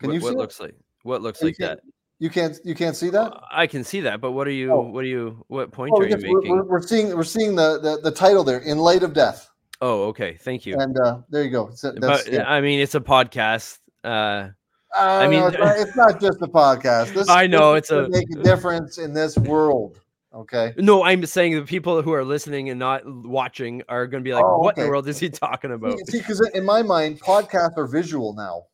[0.00, 0.38] Can what, you what see it?
[0.38, 1.80] looks like what looks You like that?
[2.18, 3.32] You can't you can't see that?
[3.52, 4.72] I can see that, but what are you?
[4.72, 4.80] Oh.
[4.80, 5.44] What are you?
[5.48, 6.48] What point Oh, are you making?
[6.48, 9.50] we're, we're seeing we're seeing the, the the title there in light of death.
[9.82, 10.38] Oh, okay.
[10.40, 10.76] Thank you.
[10.78, 11.70] And uh there you go.
[11.74, 12.50] So but yeah.
[12.50, 13.78] I mean, it's a podcast.
[14.02, 14.48] Uh,
[14.96, 17.12] I mean- mean, it's not, it's not just a podcast.
[17.12, 20.00] This, I know, it's a- make a difference in this world.
[20.34, 20.74] Okay.
[20.76, 24.34] no, I'm saying the people who are listening and not watching are going to be
[24.34, 27.20] like, Oh, "What in the world is he talking about?" See, because in my mind,
[27.20, 28.64] podcasts are visual now.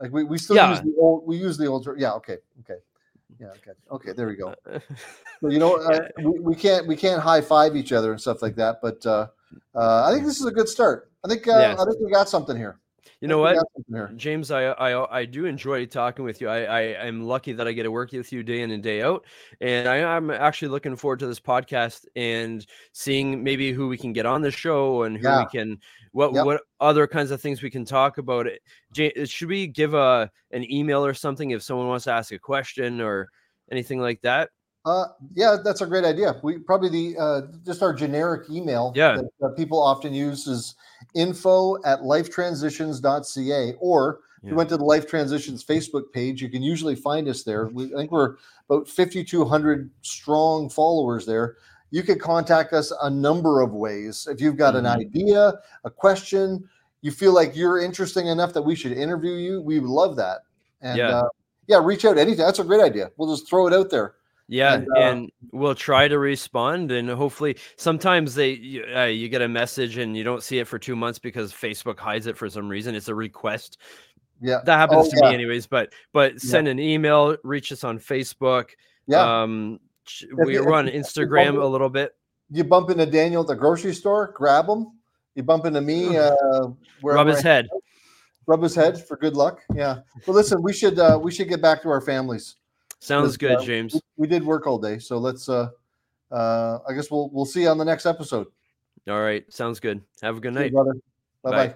[0.00, 0.70] Like we, we still Yeah.
[0.70, 1.26] use the old.
[1.26, 1.86] We use the old.
[1.98, 2.12] Yeah.
[2.14, 2.38] Okay.
[2.60, 2.80] Okay.
[3.38, 3.48] Yeah.
[3.48, 3.72] Okay.
[3.90, 4.12] Okay.
[4.12, 4.54] There we go.
[5.40, 8.40] So you know, uh, we, we can't we can't high five each other and stuff
[8.40, 8.76] like that.
[8.80, 9.26] But uh,
[9.74, 11.10] uh, I think this is a good start.
[11.24, 11.72] I think uh, Yeah.
[11.78, 12.80] I think we got something here.
[13.20, 13.56] You know what?
[13.56, 14.12] got something here.
[14.16, 16.48] James, I, I I do enjoy talking with you.
[16.48, 19.02] I, I am lucky that I get to work with you day in and day
[19.02, 19.24] out,
[19.60, 24.12] and I, I'm actually looking forward to this podcast and seeing maybe who we can
[24.12, 25.40] get on the show and who Yeah.
[25.40, 25.78] we can
[26.12, 26.44] what Yep.
[26.46, 28.46] what other kinds of things we can talk about.
[28.96, 32.38] It should we give a an email or something if someone wants to ask a
[32.38, 33.28] question or
[33.70, 34.50] anything like that?
[34.86, 36.40] Uh, yeah, that's a great idea.
[36.42, 39.16] We probably the uh, just our generic email Yeah.
[39.16, 40.74] that, that people often use is
[41.14, 44.50] info at lifetransitions.ca or if Yeah.
[44.50, 47.66] you went to the Life Transitions Facebook page, you can usually find us there.
[47.68, 48.36] We, I think we're
[48.70, 51.56] about 5,200 strong followers there.
[51.90, 54.26] You could contact us a number of ways.
[54.30, 54.78] If you've got Mhm.
[54.78, 56.66] an idea, a question,
[57.02, 60.38] you feel like you're interesting enough that we should interview you, we would love that.
[60.80, 61.18] And Yeah.
[61.18, 61.28] uh,
[61.66, 62.46] yeah, reach out anytime.
[62.46, 63.10] That's a great idea.
[63.18, 64.14] We'll just throw it out there.
[64.52, 69.28] Yeah, And, uh, and we'll try to respond, and hopefully, sometimes they you, uh, you
[69.28, 72.36] get a message and you don't see it for two months because Facebook hides it
[72.36, 72.96] for some reason.
[72.96, 73.78] It's a request
[74.40, 74.58] Yeah.
[74.64, 75.28] that happens Oh, to yeah.
[75.28, 75.68] me, anyways.
[75.68, 78.70] But but send an email, reach us on Facebook.
[79.06, 79.42] Yeah.
[79.42, 79.78] Um,
[80.20, 82.16] If we you- run if you- if Instagram bump a little bit.
[82.50, 84.88] you bump into Daniel at the grocery store, grab him.
[85.36, 86.34] You bump into me, uh,
[87.04, 87.68] Rub his I- head.
[88.48, 89.60] rub his head for good luck.
[89.72, 90.00] Yeah.
[90.26, 92.56] But listen, we should uh, we should get back to our families.
[93.00, 93.94] Sounds good, uh, James.
[93.94, 95.48] We, we did work all day, so let's.
[95.48, 95.70] uh
[96.30, 98.46] uh I guess we'll we'll see you on the next episode.
[99.08, 100.00] All right, sounds good.
[100.22, 100.72] Have a good See night.
[100.72, 100.94] brother.
[101.42, 101.50] Bye.
[101.50, 101.74] bye.